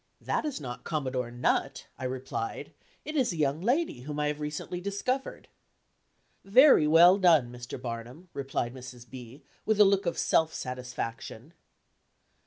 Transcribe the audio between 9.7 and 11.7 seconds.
a look of self satisfaction.